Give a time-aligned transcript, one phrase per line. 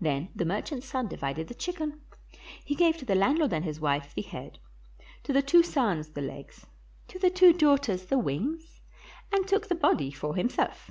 [0.00, 2.00] Then the merchant's son divided the chicken.
[2.64, 4.58] He gave to the landlord and his wife the head,
[5.22, 6.66] to the two sons the legs,
[7.06, 8.80] to the two daughters the wings,
[9.32, 10.90] and took the body for himself.